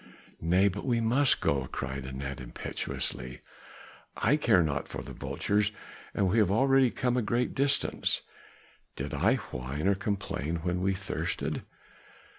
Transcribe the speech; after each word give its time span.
"Nay, 0.41 0.67
but 0.67 0.83
we 0.83 0.99
must 0.99 1.41
go!" 1.41 1.67
cried 1.71 2.07
Anat 2.07 2.41
impetuously. 2.41 3.41
"I 4.17 4.35
care 4.35 4.63
not 4.63 4.87
for 4.87 5.03
the 5.03 5.13
vultures, 5.13 5.71
and 6.15 6.27
we 6.27 6.39
have 6.39 6.49
already 6.49 6.89
come 6.89 7.17
a 7.17 7.21
great 7.21 7.53
distance. 7.53 8.21
Did 8.95 9.13
I 9.13 9.35
whine 9.51 9.87
or 9.87 9.93
complain 9.93 10.55
when 10.63 10.81
we 10.81 10.95
thirsted?" 10.95 11.61